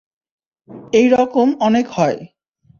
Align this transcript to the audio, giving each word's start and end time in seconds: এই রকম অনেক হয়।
এই 0.93 1.07
রকম 1.09 1.47
অনেক 1.59 1.85
হয়। 1.91 2.19